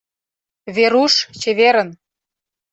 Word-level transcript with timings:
—Веруш, 0.75 1.13
чеверын! 1.41 1.89